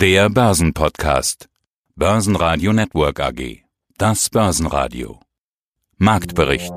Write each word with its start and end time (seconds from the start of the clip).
Der 0.00 0.30
Börsenpodcast. 0.30 1.50
Börsenradio 1.94 2.72
Network 2.72 3.20
AG. 3.20 3.64
Das 3.98 4.30
Börsenradio. 4.30 5.20
Marktbericht. 5.98 6.72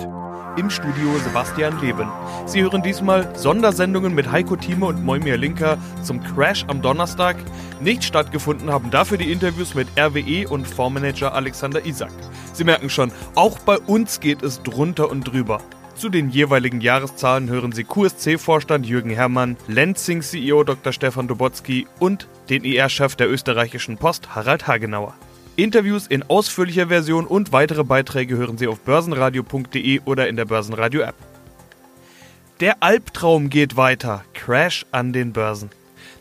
Im 0.58 0.70
Studio 0.70 1.18
Sebastian 1.24 1.80
Leben. 1.80 2.12
Sie 2.46 2.62
hören 2.62 2.84
diesmal 2.84 3.34
Sondersendungen 3.38 4.14
mit 4.14 4.30
Heiko 4.30 4.58
Thieme 4.58 4.88
und 4.88 5.06
Moimir 5.06 5.38
Linker 5.38 5.78
zum 6.04 6.22
Crash 6.22 6.66
am 6.68 6.82
Donnerstag. 6.82 7.38
Nicht 7.80 8.04
stattgefunden 8.04 8.70
haben 8.70 8.92
dafür 8.92 9.18
die 9.18 9.32
Interviews 9.32 9.74
mit 9.74 9.88
RWE 9.98 10.50
und 10.50 10.68
Fondsmanager 10.68 11.34
Alexander 11.34 11.86
Isak. 11.86 12.12
Sie 12.52 12.66
merken 12.66 12.90
schon, 12.90 13.14
auch 13.36 13.58
bei 13.60 13.80
uns 13.80 14.20
geht 14.20 14.44
es 14.44 14.62
drunter 14.64 15.10
und 15.10 15.22
drüber. 15.22 15.62
Zu 15.96 16.10
den 16.10 16.30
jeweiligen 16.30 16.82
Jahreszahlen 16.82 17.50
hören 17.50 17.72
Sie 17.72 17.84
QSC-Vorstand 17.84 18.86
Jürgen 18.86 19.12
Herrmann, 19.12 19.58
Lenzing-CEO 19.68 20.64
Dr. 20.64 20.92
Stefan 20.92 21.28
Dobotzky 21.28 21.88
und 22.00 22.28
den 22.50 22.64
IR-Chef 22.64 23.16
der 23.16 23.30
österreichischen 23.30 23.98
Post 23.98 24.36
Harald 24.36 24.68
Hagenauer. 24.68 25.14
Interviews 25.56 26.08
in 26.08 26.24
ausführlicher 26.24 26.88
Version 26.88 27.28
und 27.28 27.52
weitere 27.52 27.84
Beiträge 27.84 28.36
hören 28.38 28.58
Sie 28.58 28.68
auf 28.68 28.80
börsenradio.de 28.80 30.02
oder 30.06 30.28
in 30.28 30.36
der 30.36 30.46
Börsenradio-App. 30.46 31.16
Der 32.60 32.82
Albtraum 32.82 33.50
geht 33.50 33.78
weiter. 33.78 34.26
Crash 34.34 34.86
an 34.92 35.14
den 35.14 35.32
Börsen. 35.32 35.70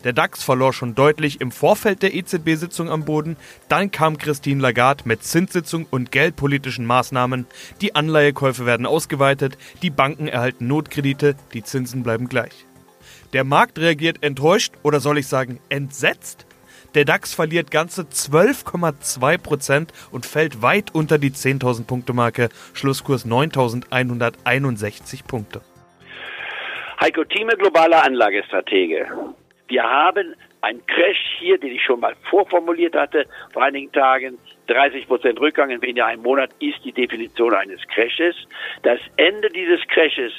Der 0.04 0.12
DAX 0.12 0.42
verlor 0.42 0.72
schon 0.72 0.94
deutlich 0.94 1.40
im 1.40 1.52
Vorfeld 1.52 2.02
der 2.02 2.14
EZB-Sitzung 2.14 2.90
am 2.90 3.04
Boden. 3.04 3.36
Dann 3.68 3.90
kam 3.90 4.18
Christine 4.18 4.60
Lagarde 4.60 5.04
mit 5.06 5.22
Zinssitzung 5.22 5.86
und 5.90 6.10
geldpolitischen 6.10 6.86
Maßnahmen. 6.86 7.46
Die 7.80 7.94
Anleihekäufe 7.94 8.66
werden 8.66 8.86
ausgeweitet, 8.86 9.56
die 9.82 9.90
Banken 9.90 10.26
erhalten 10.26 10.66
Notkredite, 10.66 11.36
die 11.52 11.62
Zinsen 11.62 12.02
bleiben 12.02 12.28
gleich. 12.28 12.66
Der 13.32 13.44
Markt 13.44 13.78
reagiert 13.78 14.22
enttäuscht 14.22 14.74
oder 14.82 15.00
soll 15.00 15.18
ich 15.18 15.26
sagen 15.26 15.60
entsetzt? 15.68 16.46
Der 16.94 17.06
DAX 17.06 17.32
verliert 17.32 17.70
ganze 17.70 18.02
12,2 18.02 19.38
Prozent 19.38 19.92
und 20.10 20.26
fällt 20.26 20.60
weit 20.60 20.94
unter 20.94 21.16
die 21.16 21.30
10.000 21.30 21.86
Punkte 21.86 22.12
Marke. 22.12 22.50
Schlusskurs 22.74 23.26
9.161 23.26 25.26
Punkte. 25.26 25.62
Heiko 27.00 27.24
Thieme, 27.24 27.56
globaler 27.56 28.04
Anlagestratege. 28.04 29.06
Wir 29.72 29.84
haben 29.84 30.34
einen 30.60 30.84
Crash 30.86 31.38
hier, 31.38 31.56
den 31.56 31.72
ich 31.72 31.82
schon 31.82 32.00
mal 32.00 32.14
vorformuliert 32.28 32.94
hatte 32.94 33.24
vor 33.54 33.62
einigen 33.62 33.90
Tagen. 33.90 34.36
30 34.66 35.08
Prozent 35.08 35.40
Rückgang 35.40 35.70
in 35.70 35.80
weniger 35.80 36.04
einem 36.04 36.22
Monat 36.22 36.50
ist 36.58 36.84
die 36.84 36.92
Definition 36.92 37.54
eines 37.54 37.80
Crashes. 37.88 38.36
Das 38.82 39.00
Ende 39.16 39.48
dieses 39.48 39.80
Crashes 39.88 40.34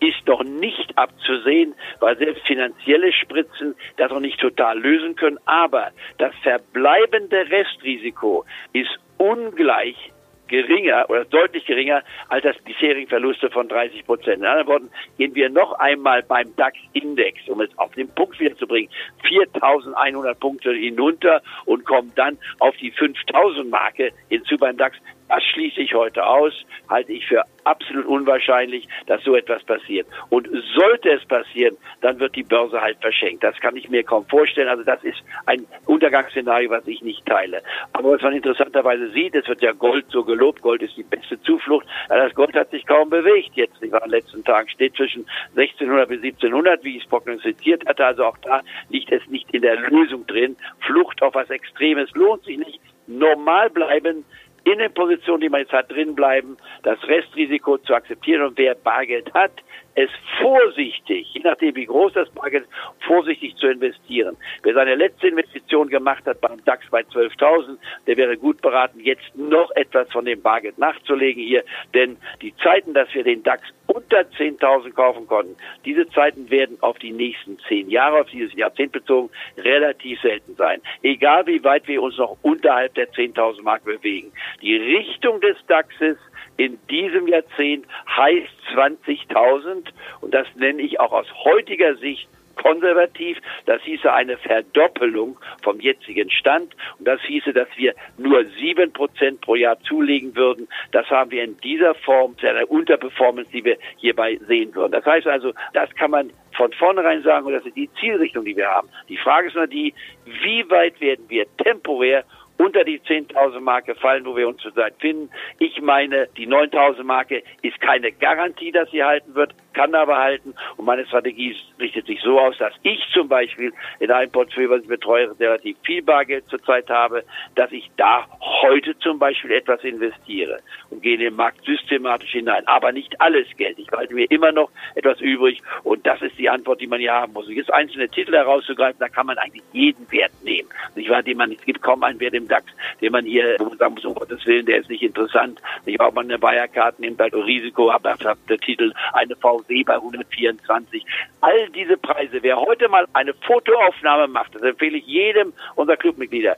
ist 0.00 0.26
noch 0.26 0.42
nicht 0.42 0.96
abzusehen, 0.96 1.74
weil 1.98 2.16
selbst 2.16 2.46
finanzielle 2.46 3.12
Spritzen 3.12 3.74
das 3.98 4.10
noch 4.10 4.20
nicht 4.20 4.40
total 4.40 4.78
lösen 4.78 5.14
können. 5.14 5.38
Aber 5.44 5.90
das 6.16 6.34
verbleibende 6.42 7.50
Restrisiko 7.50 8.46
ist 8.72 8.98
ungleich 9.18 10.09
geringer 10.50 11.08
oder 11.08 11.24
deutlich 11.24 11.64
geringer 11.64 12.02
als 12.28 12.42
das 12.42 12.58
bisherigen 12.58 13.08
Verluste 13.08 13.48
von 13.50 13.68
30 13.68 14.04
Prozent. 14.04 14.38
In 14.38 14.46
anderen 14.46 14.66
Worten, 14.66 14.90
gehen 15.16 15.34
wir 15.34 15.48
noch 15.48 15.72
einmal 15.78 16.22
beim 16.22 16.54
DAX-Index, 16.56 17.48
um 17.48 17.60
es 17.60 17.70
auf 17.78 17.94
den 17.94 18.08
Punkt 18.08 18.38
wiederzubringen, 18.38 18.90
4.100 19.24 20.34
Punkte 20.34 20.72
hinunter 20.72 21.40
und 21.64 21.86
kommen 21.86 22.12
dann 22.16 22.36
auf 22.58 22.76
die 22.76 22.92
5.000-Marke 22.92 24.12
hinzu 24.28 24.58
beim 24.58 24.76
DAX. 24.76 24.96
Das 25.30 25.44
schließe 25.44 25.80
ich 25.80 25.94
heute 25.94 26.26
aus, 26.26 26.52
halte 26.88 27.12
ich 27.12 27.24
für 27.24 27.44
absolut 27.62 28.04
unwahrscheinlich, 28.06 28.88
dass 29.06 29.22
so 29.22 29.36
etwas 29.36 29.62
passiert. 29.62 30.08
Und 30.28 30.48
sollte 30.74 31.10
es 31.10 31.24
passieren, 31.24 31.76
dann 32.00 32.18
wird 32.18 32.34
die 32.34 32.42
Börse 32.42 32.80
halt 32.80 32.98
verschenkt. 33.00 33.44
Das 33.44 33.54
kann 33.60 33.76
ich 33.76 33.88
mir 33.88 34.02
kaum 34.02 34.26
vorstellen. 34.26 34.68
Also 34.68 34.82
das 34.82 35.02
ist 35.04 35.22
ein 35.46 35.64
Untergangsszenario, 35.86 36.70
was 36.70 36.84
ich 36.88 37.00
nicht 37.02 37.24
teile. 37.26 37.62
Aber 37.92 38.10
was 38.10 38.22
man 38.22 38.32
interessanterweise 38.32 39.08
sieht, 39.10 39.36
es 39.36 39.46
wird 39.46 39.62
ja 39.62 39.70
Gold 39.70 40.06
so 40.08 40.24
gelobt, 40.24 40.62
Gold 40.62 40.82
ist 40.82 40.96
die 40.96 41.04
beste 41.04 41.40
Zuflucht. 41.42 41.86
Aber 42.08 42.18
das 42.18 42.34
Gold 42.34 42.56
hat 42.56 42.72
sich 42.72 42.84
kaum 42.84 43.08
bewegt 43.08 43.52
jetzt. 43.54 43.80
Ich 43.80 43.92
war 43.92 44.02
in 44.02 44.10
den 44.10 44.18
letzten 44.18 44.42
Tagen 44.42 44.68
steht 44.68 44.96
zwischen 44.96 45.26
1600 45.50 46.08
bis 46.08 46.22
1700, 46.24 46.82
wie 46.82 46.96
ich 46.96 47.04
es 47.04 47.08
prognostiziert 47.08 47.86
hatte. 47.86 48.04
Also 48.04 48.24
auch 48.24 48.38
da 48.38 48.62
liegt 48.88 49.12
es 49.12 49.24
nicht 49.28 49.48
in 49.52 49.62
der 49.62 49.76
Lösung 49.76 50.26
drin. 50.26 50.56
Flucht 50.80 51.22
auf 51.22 51.36
was 51.36 51.50
Extremes 51.50 52.10
lohnt 52.14 52.42
sich 52.42 52.58
nicht. 52.58 52.80
Normal 53.06 53.70
bleiben, 53.70 54.24
in 54.64 54.78
den 54.78 54.92
Positionen, 54.92 55.40
die 55.40 55.48
man 55.48 55.60
jetzt 55.60 55.72
hat, 55.72 55.90
drin 55.90 56.14
bleiben, 56.14 56.56
das 56.82 57.02
Restrisiko 57.04 57.78
zu 57.78 57.94
akzeptieren 57.94 58.42
und 58.42 58.58
wer 58.58 58.74
Bargeld 58.74 59.32
hat, 59.34 59.52
es 59.94 60.10
vorsichtig, 60.40 61.28
je 61.32 61.40
nachdem 61.42 61.74
wie 61.74 61.86
groß 61.86 62.12
das 62.12 62.30
Bargeld 62.30 62.64
ist, 62.64 62.72
vorsichtig 63.06 63.56
zu 63.56 63.66
investieren. 63.68 64.36
Wer 64.62 64.74
seine 64.74 64.94
letzte 64.94 65.28
Investition 65.28 65.88
gemacht 65.88 66.24
hat 66.26 66.40
beim 66.40 66.64
DAX 66.64 66.88
bei 66.90 67.00
12.000, 67.00 67.76
der 68.06 68.16
wäre 68.16 68.36
gut 68.36 68.60
beraten, 68.62 69.00
jetzt 69.00 69.36
noch 69.36 69.70
etwas 69.72 70.10
von 70.10 70.24
dem 70.24 70.40
Bargeld 70.42 70.78
nachzulegen 70.78 71.42
hier, 71.42 71.64
denn 71.94 72.16
die 72.40 72.54
Zeiten, 72.56 72.94
dass 72.94 73.12
wir 73.14 73.24
den 73.24 73.42
DAX 73.42 73.62
unter 73.86 74.20
10.000 74.20 74.92
kaufen 74.92 75.26
konnten, 75.26 75.56
diese 75.84 76.08
Zeiten 76.10 76.50
werden 76.50 76.78
auf 76.80 76.98
die 76.98 77.12
nächsten 77.12 77.58
zehn 77.68 77.90
Jahre, 77.90 78.20
auf 78.20 78.30
dieses 78.30 78.54
Jahrzehnt 78.54 78.92
bezogen, 78.92 79.30
relativ 79.58 80.20
selten 80.20 80.54
sein. 80.54 80.80
Egal 81.02 81.46
wie 81.46 81.62
weit 81.64 81.88
wir 81.88 82.02
uns 82.02 82.16
noch 82.16 82.36
unterhalb 82.42 82.94
der 82.94 83.10
10.000 83.10 83.62
Mark 83.62 83.84
bewegen. 83.84 84.32
Die 84.62 84.76
Richtung 84.76 85.40
des 85.40 85.56
DAXes 85.66 86.18
in 86.60 86.78
diesem 86.90 87.26
Jahrzehnt 87.26 87.86
heißt 88.06 88.52
20.000 88.74 89.86
und 90.20 90.34
das 90.34 90.46
nenne 90.56 90.82
ich 90.82 91.00
auch 91.00 91.10
aus 91.10 91.26
heutiger 91.42 91.96
Sicht 91.96 92.28
konservativ. 92.56 93.38
Das 93.64 93.80
hieße 93.80 94.12
eine 94.12 94.36
Verdoppelung 94.36 95.38
vom 95.62 95.80
jetzigen 95.80 96.30
Stand 96.30 96.76
und 96.98 97.08
das 97.08 97.18
hieße, 97.22 97.54
dass 97.54 97.68
wir 97.76 97.94
nur 98.18 98.44
sieben 98.60 98.92
Prozent 98.92 99.40
pro 99.40 99.54
Jahr 99.54 99.80
zulegen 99.80 100.36
würden. 100.36 100.68
Das 100.92 101.08
haben 101.08 101.30
wir 101.30 101.44
in 101.44 101.56
dieser 101.60 101.94
Form 101.94 102.36
zu 102.36 102.46
einer 102.46 102.70
Unterperformance, 102.70 103.50
die 103.50 103.64
wir 103.64 103.78
hierbei 103.96 104.38
sehen 104.46 104.74
würden. 104.74 104.92
Das 104.92 105.06
heißt 105.06 105.28
also, 105.28 105.54
das 105.72 105.88
kann 105.94 106.10
man 106.10 106.30
von 106.58 106.70
vornherein 106.74 107.22
sagen 107.22 107.46
und 107.46 107.54
das 107.54 107.64
ist 107.64 107.76
die 107.76 107.88
Zielrichtung, 107.98 108.44
die 108.44 108.56
wir 108.56 108.68
haben. 108.68 108.90
Die 109.08 109.16
Frage 109.16 109.48
ist 109.48 109.54
nur 109.54 109.66
die, 109.66 109.94
wie 110.26 110.68
weit 110.68 111.00
werden 111.00 111.24
wir 111.28 111.46
temporär 111.56 112.24
unter 112.60 112.84
die 112.84 113.00
10.000 113.00 113.60
Marke 113.60 113.94
fallen, 113.94 114.26
wo 114.26 114.36
wir 114.36 114.46
uns 114.46 114.60
zurzeit 114.60 114.94
finden. 114.98 115.30
Ich 115.58 115.80
meine, 115.80 116.28
die 116.36 116.46
9.000 116.46 117.04
Marke 117.04 117.42
ist 117.62 117.80
keine 117.80 118.12
Garantie, 118.12 118.70
dass 118.70 118.90
sie 118.90 119.02
halten 119.02 119.34
wird, 119.34 119.54
kann 119.72 119.94
aber 119.94 120.18
halten. 120.18 120.54
Und 120.76 120.84
meine 120.84 121.06
Strategie 121.06 121.56
richtet 121.78 122.06
sich 122.06 122.20
so 122.22 122.38
aus, 122.38 122.56
dass 122.58 122.74
ich 122.82 123.00
zum 123.12 123.28
Beispiel 123.28 123.72
in 123.98 124.10
einem 124.10 124.30
Portfolio, 124.30 124.70
was 124.70 124.82
ich 124.82 124.88
betreue, 124.88 125.38
relativ 125.38 125.76
viel 125.84 126.02
Bargeld 126.02 126.48
zurzeit 126.48 126.88
habe, 126.88 127.24
dass 127.54 127.72
ich 127.72 127.90
da 127.96 128.26
heute 128.62 128.98
zum 128.98 129.18
Beispiel 129.18 129.52
etwas 129.52 129.82
investiere 129.84 130.60
und 130.90 131.02
gehe 131.02 131.14
in 131.14 131.20
den 131.20 131.34
Markt 131.34 131.64
systematisch 131.64 132.32
hinein. 132.32 132.66
Aber 132.66 132.92
nicht 132.92 133.20
alles 133.20 133.46
Geld. 133.56 133.78
Ich 133.78 133.90
halte 133.92 134.14
mir 134.14 134.30
immer 134.30 134.52
noch 134.52 134.70
etwas 134.94 135.20
übrig 135.20 135.62
und 135.84 136.06
das 136.06 136.20
ist 136.22 136.38
die 136.38 136.48
Antwort, 136.48 136.80
die 136.80 136.86
man 136.86 137.00
hier 137.00 137.12
haben 137.12 137.32
muss. 137.32 137.46
Und 137.46 137.54
jetzt 137.54 137.72
einzelne 137.72 138.08
Titel 138.08 138.32
herauszugreifen, 138.32 138.98
da 138.98 139.08
kann 139.08 139.26
man 139.26 139.38
eigentlich 139.38 139.62
jeden 139.72 140.10
Wert 140.10 140.32
nehmen. 140.42 140.68
Ich 140.96 141.08
weiß, 141.08 141.24
den 141.24 141.36
man, 141.36 141.52
es 141.52 141.60
gibt 141.62 141.82
kaum 141.82 142.02
einen 142.02 142.20
Wert 142.20 142.34
im 142.34 142.48
DAX, 142.48 142.66
den 143.00 143.12
man 143.12 143.24
hier, 143.24 143.56
man 143.58 143.78
sagen 143.78 143.94
muss, 143.94 144.04
um 144.04 144.14
Gottes 144.14 144.44
Willen, 144.46 144.66
der 144.66 144.78
ist 144.78 144.90
nicht 144.90 145.02
interessant. 145.02 145.60
Ich 145.86 146.00
auch 146.00 146.12
mal 146.12 146.24
eine 146.24 146.40
Wirecard 146.40 146.98
nimmt 147.00 147.20
halt 147.20 147.34
Risiko, 147.34 147.90
aber 147.90 148.16
der 148.48 148.58
Titel 148.58 148.92
eine 149.12 149.36
VW 149.62 149.84
bei 149.84 149.94
124. 149.94 151.04
All 151.40 151.68
diese 151.70 151.96
Preise, 151.96 152.42
wer 152.42 152.56
heute 152.56 152.88
mal 152.88 153.06
eine 153.12 153.34
Fotoaufnahme 153.34 154.28
macht, 154.28 154.54
das 154.54 154.62
empfehle 154.62 154.98
ich 154.98 155.06
jedem 155.06 155.52
unserer 155.76 155.96
Clubmitglieder, 155.96 156.56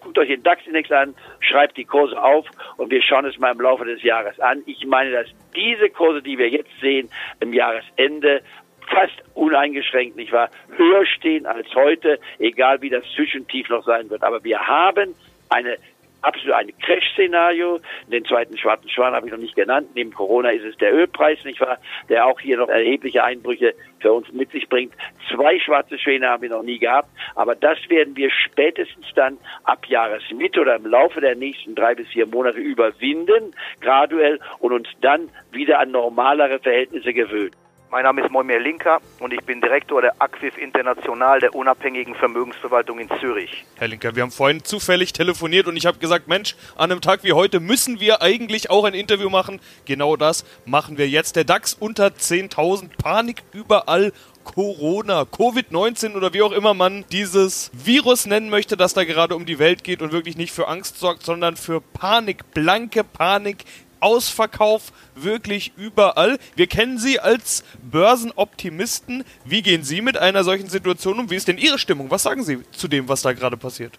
guckt 0.00 0.18
euch 0.18 0.28
den 0.28 0.42
DAX-Index 0.42 0.92
an, 0.92 1.14
schreibt 1.40 1.76
die 1.76 1.84
Kurse 1.84 2.22
auf 2.22 2.46
und 2.76 2.90
wir 2.90 3.02
schauen 3.02 3.24
es 3.24 3.38
mal 3.38 3.52
im 3.52 3.60
Laufe 3.60 3.84
des 3.84 4.02
Jahres 4.02 4.38
an. 4.38 4.62
Ich 4.66 4.86
meine, 4.86 5.10
dass 5.10 5.26
diese 5.56 5.88
Kurse, 5.90 6.22
die 6.22 6.38
wir 6.38 6.48
jetzt 6.50 6.70
sehen, 6.80 7.08
im 7.40 7.52
Jahresende 7.52 8.42
fast 8.86 9.22
uneingeschränkt, 9.34 10.16
nicht 10.16 10.32
wahr, 10.32 10.50
höher 10.76 11.06
stehen 11.06 11.46
als 11.46 11.74
heute, 11.74 12.20
egal 12.38 12.82
wie 12.82 12.90
das 12.90 13.04
Zwischentief 13.14 13.68
noch 13.70 13.84
sein 13.84 14.10
wird. 14.10 14.22
Aber 14.22 14.44
wir 14.44 14.60
haben 14.60 15.14
eine 15.48 15.78
absolut 16.24 16.54
ein 16.54 16.72
Crash-Szenario. 16.78 17.80
Den 18.08 18.24
zweiten 18.24 18.56
schwarzen 18.58 18.88
Schwan 18.88 19.14
habe 19.14 19.26
ich 19.26 19.32
noch 19.32 19.38
nicht 19.38 19.54
genannt. 19.54 19.88
Neben 19.94 20.12
Corona 20.12 20.50
ist 20.50 20.64
es 20.64 20.76
der 20.78 20.92
Ölpreis, 20.94 21.38
nicht 21.44 21.60
wahr? 21.60 21.78
Der 22.08 22.26
auch 22.26 22.40
hier 22.40 22.56
noch 22.56 22.68
erhebliche 22.68 23.22
Einbrüche 23.22 23.74
für 24.00 24.12
uns 24.12 24.32
mit 24.32 24.50
sich 24.50 24.68
bringt. 24.68 24.94
Zwei 25.30 25.58
schwarze 25.60 25.98
Schwäne 25.98 26.28
haben 26.28 26.42
wir 26.42 26.50
noch 26.50 26.62
nie 26.62 26.78
gehabt. 26.78 27.08
Aber 27.34 27.54
das 27.54 27.78
werden 27.88 28.16
wir 28.16 28.30
spätestens 28.30 29.06
dann 29.14 29.38
ab 29.64 29.86
Jahresmitte 29.86 30.60
oder 30.60 30.76
im 30.76 30.86
Laufe 30.86 31.20
der 31.20 31.36
nächsten 31.36 31.74
drei 31.74 31.94
bis 31.94 32.08
vier 32.08 32.26
Monate 32.26 32.58
überwinden, 32.58 33.54
graduell 33.80 34.40
und 34.58 34.72
uns 34.72 34.88
dann 35.00 35.30
wieder 35.52 35.78
an 35.78 35.90
normalere 35.90 36.58
Verhältnisse 36.58 37.12
gewöhnen. 37.12 37.63
Mein 37.94 38.02
Name 38.02 38.22
ist 38.22 38.30
Moimir 38.32 38.58
Linker 38.58 39.00
und 39.20 39.32
ich 39.32 39.40
bin 39.44 39.60
Direktor 39.60 40.02
der 40.02 40.20
Acquif 40.20 40.58
International 40.58 41.38
der 41.38 41.54
unabhängigen 41.54 42.16
Vermögensverwaltung 42.16 42.98
in 42.98 43.08
Zürich. 43.20 43.64
Herr 43.76 43.86
Linker, 43.86 44.16
wir 44.16 44.24
haben 44.24 44.32
vorhin 44.32 44.64
zufällig 44.64 45.12
telefoniert 45.12 45.68
und 45.68 45.76
ich 45.76 45.86
habe 45.86 45.98
gesagt, 45.98 46.26
Mensch, 46.26 46.56
an 46.74 46.90
einem 46.90 47.00
Tag 47.00 47.22
wie 47.22 47.34
heute 47.34 47.60
müssen 47.60 48.00
wir 48.00 48.20
eigentlich 48.20 48.68
auch 48.68 48.82
ein 48.82 48.94
Interview 48.94 49.30
machen. 49.30 49.60
Genau 49.84 50.16
das 50.16 50.44
machen 50.64 50.98
wir 50.98 51.08
jetzt. 51.08 51.36
Der 51.36 51.44
DAX 51.44 51.74
unter 51.74 52.08
10.000, 52.08 52.88
Panik 53.00 53.44
überall 53.52 54.12
Corona, 54.42 55.22
Covid-19 55.22 56.16
oder 56.16 56.34
wie 56.34 56.42
auch 56.42 56.50
immer 56.52 56.74
man 56.74 57.04
dieses 57.12 57.70
Virus 57.72 58.26
nennen 58.26 58.50
möchte, 58.50 58.76
das 58.76 58.94
da 58.94 59.04
gerade 59.04 59.36
um 59.36 59.46
die 59.46 59.60
Welt 59.60 59.84
geht 59.84 60.02
und 60.02 60.10
wirklich 60.10 60.36
nicht 60.36 60.52
für 60.52 60.66
Angst 60.66 60.98
sorgt, 60.98 61.22
sondern 61.22 61.56
für 61.56 61.80
Panik, 61.80 62.52
blanke 62.54 63.04
Panik 63.04 63.64
Ausverkauf 64.04 64.92
wirklich 65.14 65.72
überall. 65.78 66.38
Wir 66.56 66.66
kennen 66.66 66.98
Sie 66.98 67.18
als 67.18 67.64
Börsenoptimisten. 67.90 69.24
Wie 69.46 69.62
gehen 69.62 69.82
Sie 69.82 70.02
mit 70.02 70.18
einer 70.18 70.44
solchen 70.44 70.68
Situation 70.68 71.18
um? 71.18 71.30
Wie 71.30 71.36
ist 71.36 71.48
denn 71.48 71.56
Ihre 71.56 71.78
Stimmung? 71.78 72.10
Was 72.10 72.22
sagen 72.22 72.42
Sie 72.42 72.62
zu 72.70 72.86
dem, 72.86 73.08
was 73.08 73.22
da 73.22 73.32
gerade 73.32 73.56
passiert? 73.56 73.98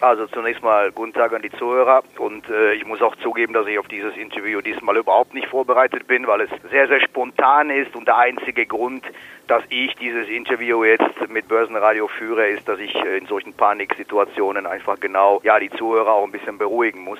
Also 0.00 0.26
zunächst 0.28 0.62
mal 0.62 0.92
guten 0.92 1.12
Tag 1.12 1.32
an 1.32 1.42
die 1.42 1.50
Zuhörer 1.50 2.04
und 2.18 2.48
äh, 2.48 2.74
ich 2.74 2.84
muss 2.84 3.02
auch 3.02 3.16
zugeben, 3.16 3.52
dass 3.52 3.66
ich 3.66 3.80
auf 3.80 3.88
dieses 3.88 4.16
Interview 4.16 4.60
diesmal 4.60 4.96
überhaupt 4.96 5.34
nicht 5.34 5.48
vorbereitet 5.48 6.06
bin, 6.06 6.28
weil 6.28 6.42
es 6.42 6.50
sehr, 6.70 6.86
sehr 6.86 7.00
spontan 7.00 7.70
ist 7.70 7.96
und 7.96 8.06
der 8.06 8.16
einzige 8.16 8.64
Grund, 8.64 9.04
dass 9.48 9.64
ich 9.70 9.96
dieses 9.96 10.28
Interview 10.28 10.84
jetzt 10.84 11.28
mit 11.28 11.48
Börsenradio 11.48 12.06
führe, 12.06 12.46
ist, 12.46 12.68
dass 12.68 12.78
ich 12.78 12.94
äh, 12.94 13.18
in 13.18 13.26
solchen 13.26 13.54
Paniksituationen 13.54 14.66
einfach 14.66 15.00
genau 15.00 15.40
ja 15.42 15.58
die 15.58 15.70
Zuhörer 15.70 16.12
auch 16.12 16.24
ein 16.24 16.32
bisschen 16.32 16.58
beruhigen 16.58 17.02
muss 17.02 17.18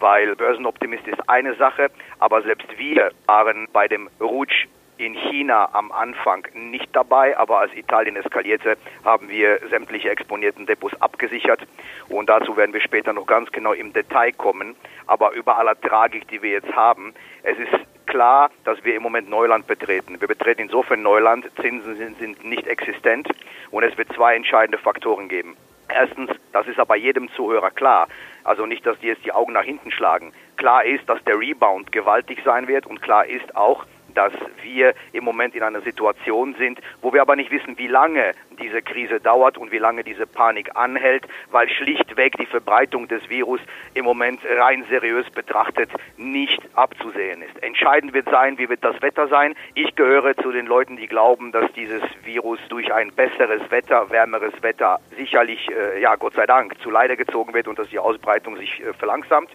weil 0.00 0.34
Börsenoptimist 0.36 1.06
ist 1.06 1.28
eine 1.28 1.54
Sache, 1.54 1.90
aber 2.18 2.42
selbst 2.42 2.66
wir 2.78 3.10
waren 3.26 3.68
bei 3.72 3.88
dem 3.88 4.08
Rutsch 4.20 4.66
in 4.98 5.14
China 5.14 5.68
am 5.72 5.92
Anfang 5.92 6.46
nicht 6.54 6.88
dabei, 6.94 7.36
aber 7.36 7.58
als 7.60 7.74
Italien 7.74 8.16
eskalierte, 8.16 8.76
haben 9.04 9.28
wir 9.28 9.60
sämtliche 9.68 10.10
exponierten 10.10 10.66
Depots 10.66 11.00
abgesichert 11.00 11.60
und 12.08 12.28
dazu 12.28 12.56
werden 12.56 12.72
wir 12.72 12.80
später 12.80 13.12
noch 13.12 13.26
ganz 13.26 13.50
genau 13.52 13.72
im 13.72 13.92
Detail 13.92 14.32
kommen. 14.32 14.74
Aber 15.06 15.32
über 15.32 15.58
aller 15.58 15.78
Tragik, 15.80 16.28
die 16.28 16.42
wir 16.42 16.50
jetzt 16.50 16.74
haben, 16.74 17.14
es 17.42 17.58
ist 17.58 18.06
klar, 18.06 18.50
dass 18.64 18.82
wir 18.84 18.94
im 18.94 19.02
Moment 19.02 19.28
Neuland 19.28 19.66
betreten. 19.66 20.20
Wir 20.20 20.28
betreten 20.28 20.62
insofern 20.62 21.02
Neuland, 21.02 21.46
Zinsen 21.60 21.96
sind, 21.96 22.18
sind 22.18 22.44
nicht 22.44 22.66
existent 22.66 23.28
und 23.70 23.82
es 23.82 23.96
wird 23.98 24.12
zwei 24.14 24.34
entscheidende 24.34 24.78
Faktoren 24.78 25.28
geben. 25.28 25.56
Erstens, 25.98 26.30
das 26.52 26.66
ist 26.66 26.78
aber 26.78 26.96
jedem 26.96 27.30
Zuhörer 27.30 27.70
klar, 27.70 28.06
also 28.44 28.66
nicht, 28.66 28.84
dass 28.84 28.98
die 28.98 29.06
jetzt 29.06 29.24
die 29.24 29.32
Augen 29.32 29.54
nach 29.54 29.64
hinten 29.64 29.90
schlagen. 29.90 30.34
Klar 30.58 30.84
ist, 30.84 31.08
dass 31.08 31.24
der 31.24 31.38
Rebound 31.40 31.90
gewaltig 31.90 32.40
sein 32.44 32.68
wird 32.68 32.84
und 32.84 33.00
klar 33.00 33.24
ist 33.24 33.56
auch, 33.56 33.86
dass 34.16 34.32
wir 34.62 34.94
im 35.12 35.24
Moment 35.24 35.54
in 35.54 35.62
einer 35.62 35.80
Situation 35.80 36.54
sind, 36.58 36.80
wo 37.02 37.12
wir 37.12 37.20
aber 37.20 37.36
nicht 37.36 37.50
wissen, 37.50 37.78
wie 37.78 37.86
lange 37.86 38.32
diese 38.58 38.82
Krise 38.82 39.20
dauert 39.20 39.58
und 39.58 39.70
wie 39.70 39.78
lange 39.78 40.02
diese 40.04 40.26
Panik 40.26 40.70
anhält, 40.74 41.26
weil 41.50 41.68
schlichtweg 41.68 42.36
die 42.38 42.46
Verbreitung 42.46 43.08
des 43.08 43.28
Virus 43.28 43.60
im 43.94 44.04
Moment 44.04 44.40
rein 44.58 44.84
seriös 44.88 45.28
betrachtet 45.30 45.90
nicht 46.16 46.60
abzusehen 46.74 47.42
ist. 47.42 47.62
Entscheidend 47.62 48.14
wird 48.14 48.28
sein, 48.30 48.58
wie 48.58 48.68
wird 48.68 48.84
das 48.84 49.00
Wetter 49.02 49.28
sein. 49.28 49.54
Ich 49.74 49.94
gehöre 49.94 50.34
zu 50.36 50.52
den 50.52 50.66
Leuten, 50.66 50.96
die 50.96 51.06
glauben, 51.06 51.52
dass 51.52 51.70
dieses 51.72 52.02
Virus 52.24 52.58
durch 52.68 52.92
ein 52.92 53.12
besseres 53.12 53.70
Wetter, 53.70 54.10
wärmeres 54.10 54.62
Wetter 54.62 54.98
sicherlich, 55.16 55.68
äh, 55.70 56.00
ja 56.00 56.16
Gott 56.16 56.34
sei 56.34 56.46
Dank, 56.46 56.78
zu 56.80 56.90
Leide 56.90 57.16
gezogen 57.16 57.54
wird 57.54 57.68
und 57.68 57.78
dass 57.78 57.88
die 57.88 57.98
Ausbreitung 57.98 58.56
sich 58.56 58.80
äh, 58.80 58.92
verlangsamt. 58.94 59.50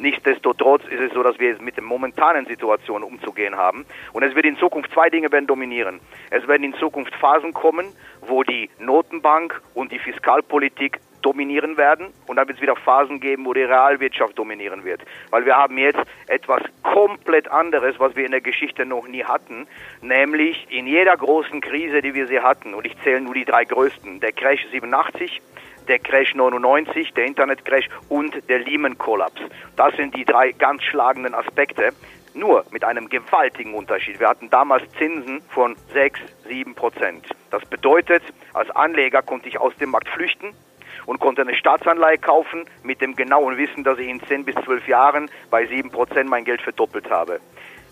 Nichtsdestotrotz 0.00 0.82
ist 0.88 1.00
es 1.00 1.12
so, 1.12 1.22
dass 1.22 1.38
wir 1.38 1.60
mit 1.60 1.76
der 1.76 1.84
momentanen 1.84 2.46
Situation 2.46 3.02
umzugehen 3.02 3.56
haben. 3.56 3.84
Und 4.14 4.22
es 4.22 4.34
wird 4.34 4.46
in 4.46 4.56
Zukunft 4.56 4.90
zwei 4.92 5.10
Dinge 5.10 5.30
werden 5.30 5.46
dominieren. 5.46 6.00
Es 6.30 6.48
werden 6.48 6.64
in 6.64 6.74
Zukunft 6.74 7.14
Phasen 7.16 7.52
kommen, 7.52 7.86
wo 8.22 8.42
die 8.42 8.70
Notenbank 8.78 9.60
und 9.74 9.92
die 9.92 9.98
Fiskalpolitik 9.98 11.00
dominieren 11.22 11.76
werden 11.76 12.06
und 12.26 12.36
dann 12.36 12.48
wird 12.48 12.56
es 12.56 12.62
wieder 12.62 12.76
Phasen 12.76 13.20
geben, 13.20 13.44
wo 13.44 13.52
die 13.52 13.62
Realwirtschaft 13.62 14.38
dominieren 14.38 14.84
wird. 14.84 15.02
Weil 15.30 15.44
wir 15.44 15.56
haben 15.56 15.76
jetzt 15.78 16.00
etwas 16.26 16.62
komplett 16.82 17.48
anderes, 17.48 17.98
was 17.98 18.16
wir 18.16 18.24
in 18.24 18.30
der 18.30 18.40
Geschichte 18.40 18.86
noch 18.86 19.06
nie 19.06 19.24
hatten, 19.24 19.66
nämlich 20.00 20.66
in 20.70 20.86
jeder 20.86 21.16
großen 21.16 21.60
Krise, 21.60 22.02
die 22.02 22.14
wir 22.14 22.26
sie 22.26 22.40
hatten, 22.40 22.74
und 22.74 22.86
ich 22.86 22.96
zähle 23.02 23.20
nur 23.20 23.34
die 23.34 23.44
drei 23.44 23.64
größten, 23.64 24.20
der 24.20 24.32
Crash 24.32 24.66
87, 24.70 25.40
der 25.90 25.98
Crash 25.98 26.36
99, 26.36 27.12
der 27.14 27.24
Internetcrash 27.26 27.88
und 28.08 28.48
der 28.48 28.60
Lehman-Kollaps. 28.60 29.40
Das 29.74 29.92
sind 29.96 30.14
die 30.14 30.24
drei 30.24 30.52
ganz 30.52 30.84
schlagenden 30.84 31.34
Aspekte. 31.34 31.90
Nur 32.32 32.64
mit 32.70 32.84
einem 32.84 33.08
gewaltigen 33.08 33.74
Unterschied. 33.74 34.20
Wir 34.20 34.28
hatten 34.28 34.48
damals 34.50 34.84
Zinsen 34.98 35.42
von 35.48 35.74
6, 35.92 36.20
7 36.46 36.76
Prozent. 36.76 37.26
Das 37.50 37.66
bedeutet, 37.66 38.22
als 38.54 38.70
Anleger 38.70 39.20
konnte 39.20 39.48
ich 39.48 39.58
aus 39.58 39.74
dem 39.78 39.90
Markt 39.90 40.08
flüchten 40.10 40.54
und 41.06 41.18
konnte 41.18 41.42
eine 41.42 41.56
Staatsanleihe 41.56 42.18
kaufen 42.18 42.66
mit 42.84 43.00
dem 43.00 43.16
genauen 43.16 43.58
Wissen, 43.58 43.82
dass 43.82 43.98
ich 43.98 44.06
in 44.06 44.22
10 44.22 44.44
bis 44.44 44.54
12 44.64 44.86
Jahren 44.86 45.28
bei 45.50 45.66
7 45.66 45.90
Prozent 45.90 46.30
mein 46.30 46.44
Geld 46.44 46.62
verdoppelt 46.62 47.10
habe. 47.10 47.40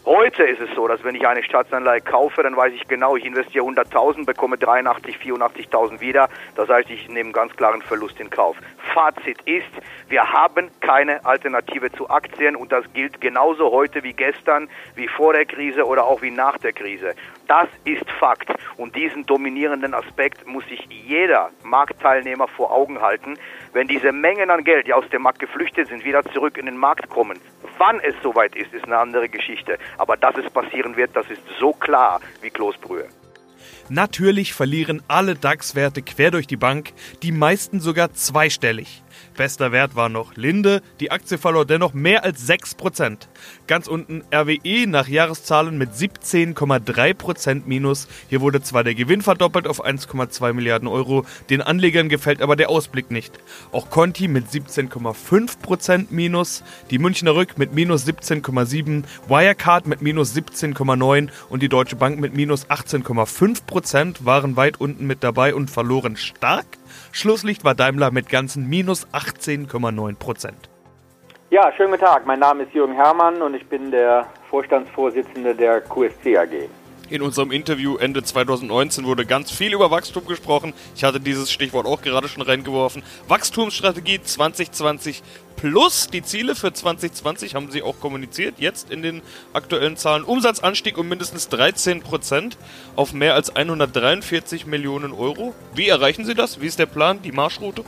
Heute 0.05 0.45
ist 0.45 0.61
es 0.61 0.75
so, 0.75 0.89
dass 0.89 1.05
wenn 1.05 1.15
ich 1.15 1.27
eine 1.27 1.43
Staatsanleihe 1.43 2.01
kaufe, 2.01 2.43
dann 2.43 2.57
weiß 2.57 2.73
ich 2.73 2.89
genau, 2.89 3.17
ich 3.17 3.27
investiere 3.27 3.65
100.000, 3.67 4.25
bekomme 4.25 4.57
83, 4.57 5.17
84.000 5.17 6.01
wieder. 6.01 6.29
Das 6.55 6.69
heißt, 6.69 6.89
ich 6.89 7.09
nehme 7.09 7.21
einen 7.21 7.33
ganz 7.33 7.55
klaren 7.55 7.83
Verlust 7.83 8.19
in 8.19 8.31
Kauf. 8.31 8.57
Fazit 8.95 9.41
ist, 9.45 9.69
wir 10.09 10.33
haben 10.33 10.71
keine 10.81 11.25
Alternative 11.27 11.93
zu 11.93 12.09
Aktien 12.09 12.57
und 12.57 12.73
das 12.73 12.85
gilt 12.95 13.21
genauso 13.21 13.71
heute 13.71 14.03
wie 14.03 14.15
gestern, 14.15 14.69
wie 14.95 15.09
vor 15.09 15.35
der 15.35 15.45
Krise 15.45 15.85
oder 15.85 16.05
auch 16.05 16.23
wie 16.23 16.31
nach 16.31 16.57
der 16.59 16.73
Krise. 16.73 17.15
Das 17.47 17.69
ist 17.85 18.11
Fakt 18.19 18.51
und 18.77 18.97
diesen 18.97 19.27
dominierenden 19.27 19.95
Aspekt 19.95 20.47
muss 20.47 20.67
sich 20.69 20.87
jeder 20.91 21.51
Marktteilnehmer 21.63 22.49
vor 22.49 22.73
Augen 22.73 23.01
halten. 23.01 23.39
Wenn 23.73 23.89
diese 23.89 24.13
Mengen 24.13 24.51
an 24.51 24.65
Geld, 24.65 24.87
die 24.87 24.95
aus 24.95 25.09
dem 25.11 25.23
Markt 25.23 25.39
geflüchtet 25.39 25.89
sind, 25.89 26.05
wieder 26.05 26.25
zurück 26.25 26.57
in 26.57 26.67
den 26.67 26.77
Markt 26.77 27.09
kommen, 27.11 27.39
Wann 27.79 28.01
es 28.01 28.15
soweit 28.23 28.57
ist, 28.57 28.73
ist 28.75 28.85
eine 28.85 28.99
andere 28.99 29.29
Geschichte. 29.29 29.79
Aber 29.97 30.17
dass 30.17 30.37
es 30.37 30.51
passieren 30.51 30.97
wird, 30.97 31.15
das 31.15 31.31
ist 31.31 31.43
so 31.59 31.73
klar 31.73 32.21
wie 32.43 32.51
Kloßbrühe. 32.51 33.09
Natürlich 33.89 34.53
verlieren 34.53 35.03
alle 35.09 35.35
DAX-Werte 35.35 36.03
quer 36.03 36.31
durch 36.31 36.47
die 36.47 36.57
Bank, 36.57 36.93
die 37.23 37.33
meisten 37.33 37.81
sogar 37.81 38.13
zweistellig. 38.13 39.03
Bester 39.37 39.73
Wert 39.73 39.95
war 39.95 40.09
noch 40.09 40.35
Linde, 40.37 40.83
die 41.01 41.11
Aktie 41.11 41.39
verlor 41.39 41.65
dennoch 41.65 41.95
mehr 41.95 42.25
als 42.25 42.49
6%. 42.49 43.29
Ganz 43.67 43.87
unten 43.87 44.23
RWE 44.35 44.87
nach 44.87 45.09
Jahreszahlen 45.09 45.79
mit 45.79 45.93
17,3% 45.93 47.63
Minus. 47.67 48.09
Hier 48.29 48.41
wurde 48.41 48.63
zwar 48.63 48.85
der 48.85 48.95
Gewinn 48.95 49.23
verdoppelt 49.23 49.67
auf 49.67 49.85
1,2 49.85 50.53
Milliarden 50.53 50.89
Euro, 50.89 51.25
den 51.51 51.63
Anlegern 51.63 52.09
gefällt 52.09 52.43
aber 52.43 52.57
der 52.57 52.71
Ausblick 52.71 53.11
nicht. 53.11 53.39
Auch 53.73 53.91
Conti 53.91 54.29
mit 54.29 54.49
17,5% 54.49 56.07
Minus, 56.11 56.65
die 56.91 56.99
Münchner 56.99 57.35
Rück 57.35 57.59
mit 57.59 57.75
minus 57.75 58.07
17,7%, 58.07 59.05
Wirecard 59.29 59.87
mit 59.87 60.03
minus 60.03 60.35
17,9% 60.35 61.29
und 61.49 61.63
die 61.63 61.69
Deutsche 61.69 61.97
Bank 61.97 62.19
mit 62.19 62.35
minus 62.35 62.67
18,5% 62.67 64.25
waren 64.25 64.57
weit 64.57 64.81
unten 64.81 65.07
mit 65.07 65.23
dabei 65.23 65.55
und 65.55 65.71
verloren 65.71 66.17
stark. 66.17 66.67
Schlusslicht 67.13 67.65
war 67.65 67.75
Daimler 67.75 68.11
mit 68.11 68.29
ganzen 68.29 68.69
minus 68.69 69.07
18,9 69.09 70.17
Prozent. 70.17 70.69
Ja, 71.51 71.73
schönen 71.73 71.93
guten 71.93 72.05
Tag. 72.05 72.27
Mein 72.27 72.41
Name 72.41 72.65
ist 72.65 72.75
Jürgen 72.75 72.93
Herrmann 72.93 73.41
und 73.41 73.55
ich 73.55 73.67
bin 73.67 73.91
der 73.91 74.27
Vorstandsvorsitzende 74.51 75.55
der 75.55 75.81
QSC 75.81 76.37
AG. 76.37 76.69
In 77.11 77.23
unserem 77.23 77.53
Interview 77.53 77.97
Ende 77.97 78.23
2019 78.23 79.07
wurde 79.07 79.25
ganz 79.25 79.51
viel 79.51 79.73
über 79.73 79.91
Wachstum 79.91 80.27
gesprochen. 80.27 80.75
Ich 80.95 81.05
hatte 81.05 81.21
dieses 81.21 81.51
Stichwort 81.51 81.87
auch 81.87 82.03
gerade 82.03 82.29
schon 82.29 82.43
reingeworfen. 82.43 83.03
Wachstumsstrategie 83.29 84.21
2020 84.21 85.23
plus 85.57 86.09
die 86.09 86.23
Ziele 86.23 86.55
für 86.55 86.71
2020 86.71 87.55
haben 87.55 87.71
sie 87.71 87.83
auch 87.83 87.99
kommuniziert. 87.99 88.57
Jetzt 88.59 88.91
in 88.91 89.01
den 89.01 89.23
aktuellen 89.55 89.97
Zahlen 89.97 90.23
Umsatzanstieg 90.23 90.99
um 90.99 91.09
mindestens 91.09 91.49
13 91.49 92.03
Prozent 92.03 92.59
auf 92.95 93.15
mehr 93.15 93.33
als 93.33 93.57
143 93.57 94.67
Millionen 94.67 95.13
Euro. 95.13 95.55
Wie 95.75 95.89
erreichen 95.89 96.27
Sie 96.27 96.35
das? 96.35 96.61
Wie 96.61 96.67
ist 96.67 96.79
der 96.79 96.87
Plan, 96.87 97.23
die 97.23 97.33
Marschroute? 97.33 97.85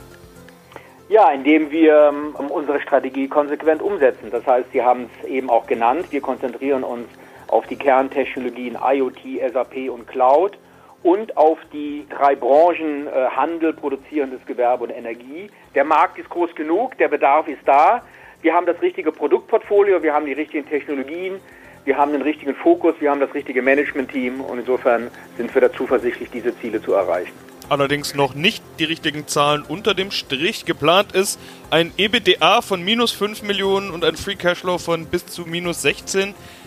Ja, 1.09 1.29
indem 1.29 1.69
wir 1.69 2.11
um, 2.39 2.49
unsere 2.49 2.81
Strategie 2.81 3.27
konsequent 3.27 3.83
umsetzen. 3.83 4.31
Das 4.31 4.47
heißt, 4.47 4.71
Sie 4.73 4.81
haben 4.81 5.09
es 5.21 5.27
eben 5.27 5.51
auch 5.51 5.67
genannt, 5.67 6.07
wir 6.09 6.21
konzentrieren 6.21 6.83
uns 6.83 7.05
auf 7.51 7.67
die 7.67 7.75
Kerntechnologien 7.75 8.77
IoT, 8.81 9.19
SAP 9.53 9.89
und 9.89 10.07
Cloud 10.07 10.57
und 11.03 11.35
auf 11.35 11.59
die 11.73 12.05
drei 12.09 12.35
Branchen 12.35 13.07
äh, 13.07 13.27
Handel, 13.35 13.73
produzierendes 13.73 14.45
Gewerbe 14.45 14.85
und 14.85 14.91
Energie. 14.91 15.49
Der 15.75 15.83
Markt 15.83 16.17
ist 16.17 16.29
groß 16.29 16.55
genug, 16.55 16.97
der 16.97 17.09
Bedarf 17.09 17.47
ist 17.47 17.61
da. 17.65 18.03
Wir 18.41 18.53
haben 18.53 18.65
das 18.65 18.81
richtige 18.81 19.11
Produktportfolio, 19.11 20.01
wir 20.01 20.13
haben 20.13 20.25
die 20.25 20.33
richtigen 20.33 20.67
Technologien, 20.67 21.39
wir 21.85 21.97
haben 21.97 22.11
den 22.11 22.21
richtigen 22.21 22.55
Fokus, 22.55 22.95
wir 22.99 23.11
haben 23.11 23.19
das 23.19 23.33
richtige 23.33 23.61
Management-Team 23.61 24.41
und 24.41 24.59
insofern 24.59 25.09
sind 25.37 25.53
wir 25.53 25.61
da 25.61 25.71
zuversichtlich, 25.71 26.29
diese 26.31 26.57
Ziele 26.59 26.81
zu 26.81 26.93
erreichen. 26.93 27.33
Allerdings 27.69 28.15
noch 28.15 28.33
nicht 28.33 28.63
die 28.79 28.83
richtigen 28.83 29.27
Zahlen 29.27 29.63
unter 29.67 29.93
dem 29.93 30.11
Strich. 30.11 30.65
Geplant 30.65 31.13
ist 31.13 31.39
ein 31.69 31.93
EBDA 31.97 32.61
von 32.61 32.83
minus 32.83 33.11
5 33.11 33.43
Millionen 33.43 33.91
und 33.91 34.03
ein 34.03 34.17
Free 34.17 34.35
Cashflow 34.35 34.77
von 34.77 35.05
bis 35.05 35.25
zu 35.25 35.43
minus 35.43 35.81
16 35.81 36.19
Millionen 36.19 36.60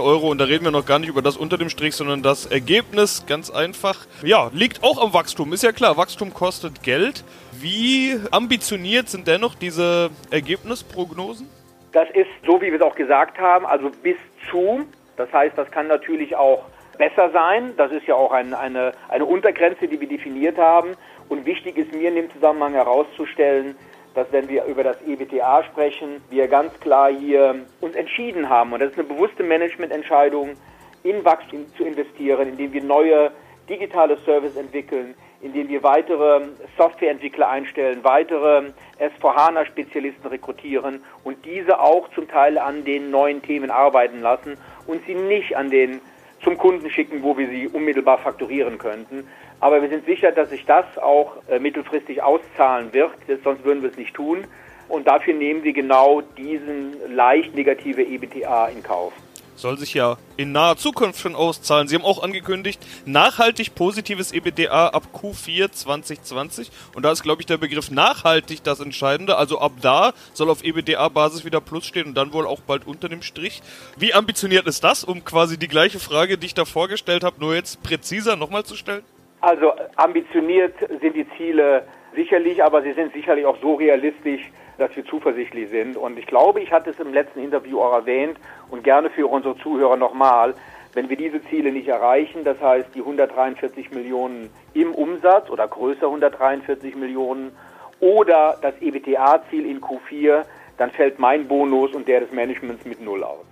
Euro. 0.00 0.30
Und 0.30 0.38
da 0.38 0.44
reden 0.44 0.64
wir 0.64 0.70
noch 0.70 0.86
gar 0.86 0.98
nicht 0.98 1.08
über 1.08 1.22
das 1.22 1.36
unter 1.36 1.58
dem 1.58 1.68
Strich, 1.68 1.94
sondern 1.94 2.22
das 2.22 2.46
Ergebnis, 2.46 3.24
ganz 3.26 3.50
einfach, 3.50 4.06
ja, 4.22 4.50
liegt 4.52 4.82
auch 4.82 5.02
am 5.02 5.12
Wachstum. 5.12 5.52
Ist 5.52 5.62
ja 5.62 5.72
klar, 5.72 5.96
Wachstum 5.96 6.32
kostet 6.32 6.82
Geld. 6.82 7.24
Wie 7.52 8.16
ambitioniert 8.30 9.08
sind 9.08 9.26
dennoch 9.26 9.54
diese 9.54 10.10
Ergebnisprognosen? 10.30 11.48
Das 11.92 12.08
ist, 12.10 12.28
so 12.46 12.60
wie 12.60 12.66
wir 12.66 12.76
es 12.76 12.82
auch 12.82 12.94
gesagt 12.94 13.38
haben, 13.38 13.66
also 13.66 13.90
bis 14.02 14.16
zu. 14.50 14.86
Das 15.16 15.32
heißt, 15.32 15.58
das 15.58 15.70
kann 15.70 15.88
natürlich 15.88 16.36
auch 16.36 16.64
besser 16.96 17.30
sein. 17.30 17.72
Das 17.76 17.90
ist 17.92 18.06
ja 18.06 18.14
auch 18.14 18.32
ein, 18.32 18.54
eine, 18.54 18.92
eine 19.08 19.24
Untergrenze, 19.24 19.88
die 19.88 20.00
wir 20.00 20.08
definiert 20.08 20.58
haben. 20.58 20.96
Und 21.28 21.46
wichtig 21.46 21.76
ist 21.76 21.92
mir 21.94 22.08
in 22.08 22.14
dem 22.14 22.30
Zusammenhang 22.32 22.72
herauszustellen, 22.74 23.76
dass 24.14 24.30
wenn 24.32 24.48
wir 24.48 24.64
über 24.64 24.82
das 24.82 24.96
EBTA 25.06 25.64
sprechen, 25.64 26.22
wir 26.30 26.48
ganz 26.48 26.78
klar 26.80 27.10
hier 27.10 27.66
uns 27.80 27.94
entschieden 27.94 28.48
haben, 28.48 28.72
und 28.72 28.80
das 28.80 28.90
ist 28.90 28.98
eine 28.98 29.08
bewusste 29.08 29.42
Managemententscheidung, 29.42 30.56
in 31.02 31.24
Wachstum 31.24 31.66
zu 31.76 31.84
investieren, 31.84 32.48
indem 32.50 32.72
wir 32.72 32.82
neue 32.82 33.30
digitale 33.68 34.18
Services 34.18 34.56
entwickeln, 34.56 35.14
indem 35.40 35.68
wir 35.68 35.82
weitere 35.82 36.42
Softwareentwickler 36.76 37.48
einstellen, 37.48 38.00
weitere 38.02 38.72
S4HANA-Spezialisten 38.98 40.26
rekrutieren 40.28 41.02
und 41.24 41.44
diese 41.46 41.80
auch 41.80 42.10
zum 42.10 42.28
Teil 42.28 42.58
an 42.58 42.84
den 42.84 43.10
neuen 43.10 43.40
Themen 43.40 43.70
arbeiten 43.70 44.20
lassen 44.20 44.58
und 44.86 45.04
sie 45.06 45.14
nicht 45.14 45.56
an 45.56 45.70
den 45.70 46.00
zum 46.42 46.56
Kunden 46.56 46.90
schicken, 46.90 47.22
wo 47.22 47.36
wir 47.36 47.48
sie 47.48 47.68
unmittelbar 47.68 48.18
fakturieren 48.18 48.78
könnten. 48.78 49.26
Aber 49.60 49.82
wir 49.82 49.88
sind 49.88 50.06
sicher, 50.06 50.32
dass 50.32 50.50
sich 50.50 50.64
das 50.64 50.98
auch 50.98 51.36
äh, 51.48 51.58
mittelfristig 51.58 52.22
auszahlen 52.22 52.92
wird, 52.92 53.12
sonst 53.44 53.64
würden 53.64 53.82
wir 53.82 53.90
es 53.90 53.96
nicht 53.96 54.14
tun. 54.14 54.44
Und 54.88 55.06
dafür 55.06 55.34
nehmen 55.34 55.62
wir 55.62 55.72
genau 55.72 56.20
diesen 56.20 56.94
leicht 57.14 57.54
negative 57.54 58.02
EBTA 58.02 58.68
in 58.68 58.82
Kauf 58.82 59.12
soll 59.60 59.78
sich 59.78 59.94
ja 59.94 60.16
in 60.36 60.52
naher 60.52 60.76
Zukunft 60.76 61.20
schon 61.20 61.34
auszahlen. 61.34 61.88
Sie 61.88 61.94
haben 61.94 62.04
auch 62.04 62.22
angekündigt, 62.22 62.80
nachhaltig 63.06 63.74
positives 63.74 64.32
EBDA 64.32 64.88
ab 64.88 65.04
Q4 65.14 65.70
2020. 65.70 66.70
Und 66.94 67.04
da 67.04 67.12
ist, 67.12 67.22
glaube 67.22 67.42
ich, 67.42 67.46
der 67.46 67.58
Begriff 67.58 67.90
nachhaltig 67.90 68.62
das 68.62 68.80
Entscheidende. 68.80 69.36
Also 69.36 69.60
ab 69.60 69.72
da 69.82 70.12
soll 70.32 70.50
auf 70.50 70.64
EBDA-Basis 70.64 71.44
wieder 71.44 71.60
Plus 71.60 71.86
stehen 71.86 72.08
und 72.08 72.14
dann 72.14 72.32
wohl 72.32 72.46
auch 72.46 72.60
bald 72.60 72.86
unter 72.86 73.08
dem 73.08 73.22
Strich. 73.22 73.62
Wie 73.96 74.14
ambitioniert 74.14 74.66
ist 74.66 74.82
das, 74.82 75.04
um 75.04 75.24
quasi 75.24 75.58
die 75.58 75.68
gleiche 75.68 75.98
Frage, 75.98 76.38
die 76.38 76.46
ich 76.46 76.54
da 76.54 76.64
vorgestellt 76.64 77.24
habe, 77.24 77.36
nur 77.38 77.54
jetzt 77.54 77.82
präziser 77.82 78.36
nochmal 78.36 78.64
zu 78.64 78.76
stellen? 78.76 79.02
Also 79.40 79.72
ambitioniert 79.96 80.74
sind 81.00 81.14
die 81.14 81.26
Ziele 81.36 81.86
sicherlich, 82.14 82.62
aber 82.62 82.82
sie 82.82 82.92
sind 82.92 83.12
sicherlich 83.12 83.46
auch 83.46 83.56
so 83.60 83.74
realistisch, 83.74 84.42
dass 84.80 84.96
wir 84.96 85.04
zuversichtlich 85.04 85.68
sind. 85.70 85.96
Und 85.96 86.18
ich 86.18 86.26
glaube, 86.26 86.60
ich 86.60 86.72
hatte 86.72 86.90
es 86.90 86.98
im 86.98 87.12
letzten 87.12 87.40
Interview 87.40 87.80
auch 87.80 87.92
erwähnt 87.92 88.38
und 88.70 88.82
gerne 88.82 89.10
für 89.10 89.26
unsere 89.26 89.56
Zuhörer 89.58 89.96
nochmal, 89.96 90.54
wenn 90.94 91.08
wir 91.08 91.16
diese 91.16 91.42
Ziele 91.44 91.70
nicht 91.70 91.88
erreichen, 91.88 92.42
das 92.44 92.60
heißt 92.60 92.88
die 92.94 93.00
143 93.00 93.90
Millionen 93.92 94.50
im 94.74 94.92
Umsatz 94.92 95.50
oder 95.50 95.68
größer 95.68 96.06
143 96.06 96.96
Millionen 96.96 97.52
oder 98.00 98.58
das 98.60 98.74
EBTA-Ziel 98.80 99.66
in 99.66 99.80
Q4, 99.80 100.44
dann 100.78 100.90
fällt 100.90 101.18
mein 101.18 101.46
Bonus 101.46 101.92
und 101.92 102.08
der 102.08 102.20
des 102.20 102.32
Managements 102.32 102.84
mit 102.86 103.00
Null 103.00 103.22
aus 103.22 103.49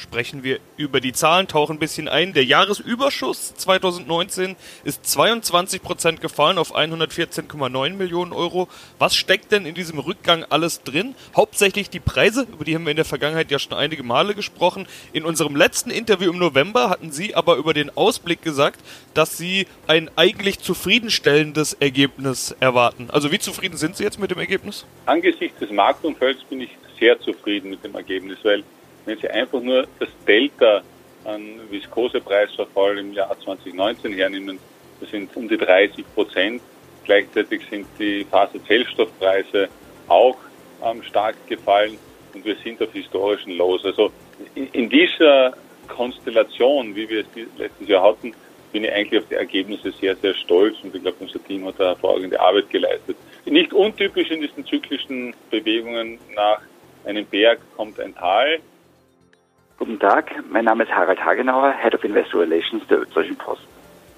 sprechen 0.00 0.42
wir 0.42 0.58
über 0.76 1.00
die 1.00 1.12
Zahlen, 1.12 1.46
tauchen 1.46 1.76
ein 1.76 1.78
bisschen 1.78 2.08
ein. 2.08 2.32
Der 2.32 2.44
Jahresüberschuss 2.44 3.54
2019 3.54 4.56
ist 4.82 5.06
22 5.06 5.82
Prozent 5.82 6.20
gefallen 6.20 6.58
auf 6.58 6.74
114,9 6.74 7.94
Millionen 7.94 8.32
Euro. 8.32 8.68
Was 8.98 9.14
steckt 9.14 9.52
denn 9.52 9.66
in 9.66 9.74
diesem 9.74 9.98
Rückgang 9.98 10.44
alles 10.48 10.82
drin? 10.82 11.14
Hauptsächlich 11.36 11.90
die 11.90 12.00
Preise, 12.00 12.46
über 12.50 12.64
die 12.64 12.74
haben 12.74 12.84
wir 12.84 12.90
in 12.90 12.96
der 12.96 13.04
Vergangenheit 13.04 13.50
ja 13.50 13.58
schon 13.58 13.74
einige 13.74 14.02
Male 14.02 14.34
gesprochen. 14.34 14.86
In 15.12 15.24
unserem 15.24 15.54
letzten 15.54 15.90
Interview 15.90 16.32
im 16.32 16.38
November 16.38 16.90
hatten 16.90 17.12
Sie 17.12 17.34
aber 17.34 17.56
über 17.56 17.74
den 17.74 17.96
Ausblick 17.96 18.42
gesagt, 18.42 18.80
dass 19.14 19.36
Sie 19.36 19.66
ein 19.86 20.10
eigentlich 20.16 20.58
zufriedenstellendes 20.58 21.74
Ergebnis 21.74 22.56
erwarten. 22.60 23.08
Also 23.10 23.30
wie 23.30 23.38
zufrieden 23.38 23.76
sind 23.76 23.96
Sie 23.96 24.04
jetzt 24.04 24.18
mit 24.18 24.30
dem 24.30 24.38
Ergebnis? 24.38 24.86
Angesichts 25.06 25.58
des 25.60 25.70
Marktumfelds 25.70 26.42
bin 26.44 26.62
ich 26.62 26.70
sehr 26.98 27.18
zufrieden 27.20 27.70
mit 27.70 27.84
dem 27.84 27.94
Ergebnis, 27.94 28.38
weil 28.42 28.62
wenn 29.06 29.18
Sie 29.18 29.28
einfach 29.28 29.60
nur 29.60 29.86
das 29.98 30.08
Delta 30.26 30.82
an 31.24 31.60
Viskosepreisverfall 31.70 32.98
im 32.98 33.12
Jahr 33.12 33.38
2019 33.38 34.12
hernehmen, 34.12 34.58
das 35.00 35.10
sind 35.10 35.34
um 35.36 35.48
die 35.48 35.56
30 35.56 36.04
Prozent. 36.14 36.62
Gleichzeitig 37.04 37.62
sind 37.70 37.86
die 37.98 38.24
Faserzellstoffpreise 38.24 39.68
auch 40.08 40.36
ähm, 40.84 41.02
stark 41.02 41.34
gefallen 41.46 41.98
und 42.34 42.44
wir 42.44 42.56
sind 42.56 42.82
auf 42.82 42.92
historischen 42.92 43.52
Los. 43.52 43.84
Also 43.84 44.12
in, 44.54 44.68
in 44.72 44.88
dieser 44.88 45.54
Konstellation, 45.88 46.94
wie 46.94 47.08
wir 47.08 47.20
es 47.20 47.26
letztes 47.58 47.88
Jahr 47.88 48.02
hatten, 48.02 48.34
bin 48.72 48.84
ich 48.84 48.92
eigentlich 48.92 49.20
auf 49.20 49.28
die 49.28 49.34
Ergebnisse 49.34 49.90
sehr, 49.92 50.14
sehr 50.16 50.34
stolz 50.34 50.76
und 50.82 50.94
ich 50.94 51.02
glaube, 51.02 51.16
unser 51.20 51.42
Team 51.42 51.66
hat 51.66 51.74
da 51.78 51.88
hervorragende 51.88 52.38
Arbeit 52.38 52.70
geleistet. 52.70 53.16
Nicht 53.44 53.72
untypisch 53.72 54.30
in 54.30 54.42
diesen 54.42 54.64
zyklischen 54.64 55.34
Bewegungen 55.50 56.18
nach 56.34 56.60
einem 57.04 57.26
Berg 57.26 57.60
kommt 57.76 57.98
ein 57.98 58.14
Tal. 58.14 58.60
Guten 59.80 59.98
Tag, 59.98 60.30
mein 60.50 60.66
Name 60.66 60.84
ist 60.84 60.92
Harald 60.92 61.24
Hagenauer, 61.24 61.72
Head 61.72 61.94
of 61.94 62.04
Investor 62.04 62.42
Relations 62.42 62.86
der 62.88 63.00
Österreichischen 63.00 63.38
Post. 63.38 63.62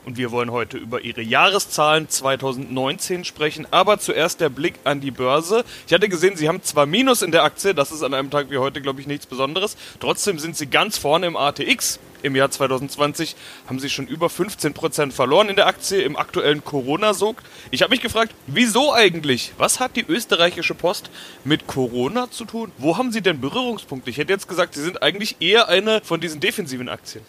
Und 0.05 0.17
wir 0.17 0.33
wollen 0.33 0.51
heute 0.51 0.79
über 0.79 1.03
Ihre 1.03 1.23
Jahreszahlen 1.23 2.09
2019 2.09 3.25
sprechen, 3.25 3.69
aber 3.71 4.01
zuerst 4.01 4.41
der 4.41 4.49
Blick 4.49 4.75
an 4.83 5.01
die 5.01 5.13
Börse. 5.13 5.65
Ich 5.87 5.93
hatte 5.93 6.09
gesehen, 6.09 6.37
Sie 6.37 6.49
haben 6.49 6.61
zwar 6.63 6.87
Minus 6.87 7.23
in 7.23 7.31
der 7.31 7.45
Aktie, 7.45 7.73
das 7.73 7.93
ist 7.93 8.03
an 8.03 8.13
einem 8.13 8.31
Tag 8.31 8.51
wie 8.51 8.59
heute, 8.59 8.83
glaube 8.83 9.01
ich, 9.01 9.07
nichts 9.07 9.27
Besonderes. 9.27 9.77
Trotzdem 10.01 10.41
sind 10.41 10.57
Sie 10.57 10.67
ganz 10.67 10.99
vorne 10.99 11.27
im 11.27 11.37
ATX. 11.37 12.01
Im 12.23 12.37
Jahr 12.37 12.51
2020 12.51 13.37
haben 13.69 13.79
Sie 13.79 13.91
schon 13.91 14.07
über 14.07 14.27
15% 14.27 15.13
verloren 15.13 15.49
in 15.49 15.57
der 15.57 15.67
Aktie 15.67 16.03
im 16.03 16.17
aktuellen 16.17 16.65
Corona-Sog. 16.65 17.43
Ich 17.71 17.83
habe 17.83 17.91
mich 17.91 18.01
gefragt, 18.01 18.35
wieso 18.47 18.93
eigentlich? 18.93 19.53
Was 19.59 19.81
hat 19.81 19.97
die 19.97 20.05
österreichische 20.07 20.75
Post 20.75 21.11
mit 21.45 21.67
Corona 21.67 22.31
zu 22.31 22.45
tun? 22.45 22.73
Wo 22.79 22.97
haben 22.97 23.13
Sie 23.13 23.23
denn 23.23 23.41
Berührungspunkte? 23.41 24.11
Ich 24.11 24.19
hätte 24.19 24.33
jetzt 24.33 24.49
gesagt, 24.49 24.75
Sie 24.75 24.83
sind 24.83 25.03
eigentlich 25.03 25.37
eher 25.41 25.69
eine 25.69 26.01
von 26.03 26.21
diesen 26.21 26.41
defensiven 26.41 26.89
Aktien. 26.89 27.25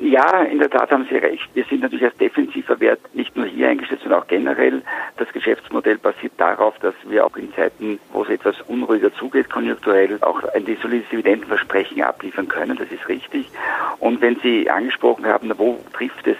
Ja, 0.00 0.42
in 0.42 0.60
der 0.60 0.70
Tat 0.70 0.92
haben 0.92 1.06
Sie 1.10 1.16
recht. 1.16 1.48
Wir 1.54 1.64
sind 1.64 1.82
natürlich 1.82 2.04
als 2.04 2.16
defensiver 2.18 2.78
Wert 2.78 3.00
nicht 3.14 3.36
nur 3.36 3.46
hier 3.46 3.68
eingestellt, 3.68 4.00
sondern 4.00 4.22
auch 4.22 4.28
generell. 4.28 4.82
Das 5.16 5.28
Geschäftsmodell 5.32 5.98
basiert 5.98 6.34
darauf, 6.36 6.78
dass 6.78 6.94
wir 7.08 7.26
auch 7.26 7.36
in 7.36 7.52
Zeiten, 7.54 7.98
wo 8.12 8.22
es 8.22 8.28
etwas 8.28 8.60
unruhiger 8.68 9.12
zugeht, 9.14 9.50
konjunkturell 9.50 10.18
auch 10.20 10.44
ein 10.54 10.64
solides 10.80 11.08
Dividendenversprechen 11.08 12.00
abliefern 12.02 12.46
können. 12.46 12.76
Das 12.76 12.92
ist 12.92 13.08
richtig. 13.08 13.50
Und 13.98 14.20
wenn 14.20 14.36
Sie 14.36 14.70
angesprochen 14.70 15.26
haben, 15.26 15.52
wo 15.58 15.80
trifft 15.92 16.28
es 16.28 16.36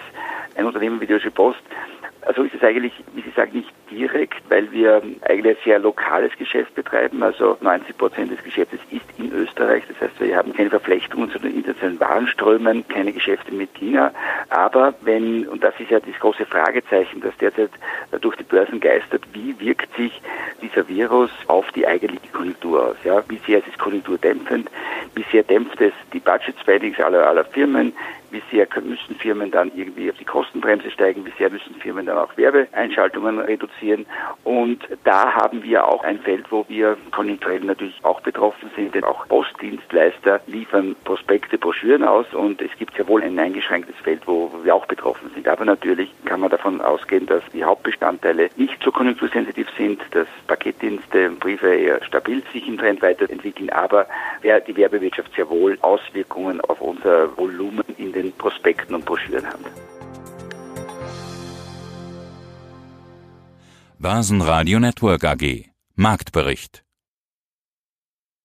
ein 0.59 0.67
Unternehmen 0.67 1.00
wie 1.00 1.07
Deutsche 1.07 1.31
Post, 1.31 1.61
also 2.23 2.43
ist 2.43 2.55
es 2.55 2.62
eigentlich, 2.62 2.93
wie 3.15 3.23
Sie 3.23 3.31
sagen, 3.31 3.53
nicht 3.55 3.73
direkt, 3.91 4.43
weil 4.50 4.71
wir 4.71 5.00
eigentlich 5.23 5.57
ein 5.57 5.65
sehr 5.65 5.79
lokales 5.79 6.37
Geschäft 6.37 6.75
betreiben. 6.75 7.23
Also 7.23 7.57
90 7.61 7.97
Prozent 7.97 8.31
des 8.31 8.43
Geschäftes 8.45 8.81
ist 8.91 9.07
in 9.17 9.33
Österreich. 9.33 9.85
Das 9.88 9.99
heißt, 10.00 10.21
wir 10.21 10.37
haben 10.37 10.53
keine 10.53 10.69
Verflechtungen 10.69 11.31
zu 11.31 11.38
den 11.38 11.55
internationalen 11.55 12.00
Warenströmen, 12.00 12.87
keine 12.88 13.12
Geschäfte 13.12 13.55
mit 13.55 13.73
China. 13.75 14.12
Aber 14.50 14.95
wenn, 15.00 15.49
und 15.49 15.62
das 15.62 15.73
ist 15.79 15.91
ja 15.91 16.00
das 16.00 16.19
große 16.21 16.45
Fragezeichen, 16.45 17.23
das 17.23 17.35
derzeit 17.38 17.71
durch 18.21 18.37
die 18.37 18.45
Börsen 18.45 18.81
geistert, 18.81 19.23
wie 19.33 19.59
wirkt 19.61 19.95
sich 19.97 20.21
dieser 20.61 20.87
Virus 20.87 21.31
auf 21.47 21.71
die 21.73 21.87
eigentliche 21.87 22.33
Konjunktur 22.33 22.88
aus? 22.88 22.97
Ja? 23.05 23.23
Wie 23.29 23.38
sehr 23.47 23.61
ist 23.61 23.69
es 23.69 23.79
konjunkturdämpfend? 23.79 24.69
Wie 25.15 25.25
sehr 25.33 25.45
dämpft 25.45 25.81
es 25.81 25.95
die 26.12 26.21
Budget-Spendings 26.21 27.00
aller, 27.00 27.27
aller 27.27 27.45
Firmen? 27.45 27.95
Wie 28.31 28.43
sehr 28.51 28.67
müssen 28.83 29.17
Firmen 29.17 29.51
dann 29.51 29.71
irgendwie 29.75 30.11
auf 30.11 30.17
die 30.17 30.25
Kostenbremse 30.25 30.91
steigen, 30.91 31.25
wie 31.25 31.33
sehr 31.39 31.51
müssen 31.51 31.75
Firmen 31.77 32.07
dann 32.07 32.19
auch 32.19 32.37
Werbeeinschaltungen 32.37 33.39
reduzieren. 33.41 34.07
Und 34.45 34.87
da 35.05 35.35
haben 35.35 35.63
wir 35.63 35.87
auch 35.87 36.05
ein 36.05 36.19
Feld, 36.21 36.47
wo 36.51 36.65
wir 36.69 36.97
konjunkturell 37.11 37.61
natürlich 37.61 37.99
auch 38.03 38.21
betroffen 38.21 38.71
sind, 38.77 38.95
denn 38.95 39.05
auch 39.05 39.27
Postdienstleister 39.29 40.41
liefern 40.47 40.97
Prospekte, 41.05 41.59
Broschüren 41.59 42.05
aus 42.05 42.33
und 42.35 42.61
es 42.61 42.71
gibt 42.79 42.95
sehr 42.97 43.09
wohl 43.09 43.23
ein 43.23 43.39
eingeschränktes 43.39 43.97
Feld, 44.03 44.23
wo 44.27 44.51
wir 44.63 44.75
auch 44.75 44.87
betroffen 44.87 45.31
sind. 45.35 45.49
Aber 45.49 45.65
natürlich 45.65 46.11
kann 46.25 46.41
man 46.41 46.51
davon 46.51 46.81
ausgehen, 46.81 47.27
dass 47.27 47.43
die 47.53 47.65
Hauptbestandteile 47.65 48.51
nicht 48.57 48.83
so 48.83 48.93
konjunktursensitiv 48.93 49.69
sind, 49.77 50.01
dass 50.13 50.27
Paketdienste 50.47 51.29
und 51.29 51.41
Briefe 51.41 51.75
eher 51.75 52.03
stabil 52.05 52.43
sich 52.53 52.67
im 52.69 52.79
Trend 52.79 53.03
weiterentwickeln, 53.03 53.71
aber 53.71 54.07
die 54.43 54.77
Werbewirtschaft 54.77 55.35
sehr 55.35 55.49
wohl 55.49 55.79
Auswirkungen 55.83 56.61
auf 56.63 56.81
unser 56.81 57.37
Volumen 57.37 57.85
in 57.97 58.13
den 58.19 58.33
Prospekten 58.33 58.95
und 58.97 59.05
Broschüren 59.05 59.47
hat. 59.47 59.61
Börsenradio 63.99 64.79
Network 64.81 65.25
AG 65.25 65.45
Marktbericht 65.95 66.85